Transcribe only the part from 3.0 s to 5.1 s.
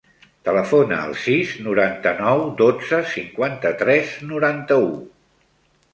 cinquanta-tres, noranta-u.